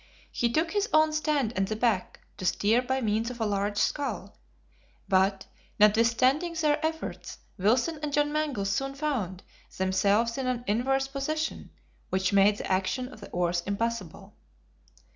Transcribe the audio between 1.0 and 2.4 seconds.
stand at the back,